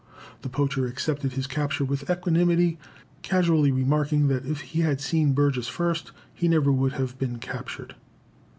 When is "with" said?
1.85-2.09